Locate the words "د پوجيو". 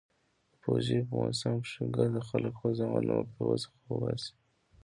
0.51-1.07